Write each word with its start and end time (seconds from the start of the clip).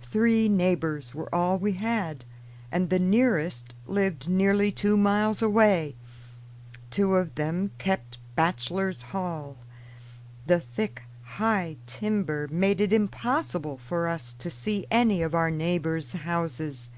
Three 0.00 0.48
neighbors 0.48 1.14
were 1.14 1.28
all 1.30 1.58
we 1.58 1.72
had, 1.72 2.24
and 2.72 2.88
the 2.88 2.98
nearest 2.98 3.74
lived 3.84 4.30
nearly 4.30 4.72
two 4.72 4.96
miles 4.96 5.42
away. 5.42 5.94
Two 6.90 7.16
of 7.16 7.34
them 7.34 7.70
kept 7.76 8.16
bachelor's 8.34 9.02
hall. 9.12 9.58
The 10.46 10.60
thick, 10.60 11.02
high 11.36 11.76
timber 11.86 12.48
made 12.50 12.80
it 12.80 12.94
impossible 12.94 13.76
for 13.76 14.08
us 14.08 14.32
to 14.38 14.48
see 14.50 14.86
any 14.90 15.20
of 15.20 15.34
our 15.34 15.50
neighbors' 15.50 16.14
houses. 16.14 16.88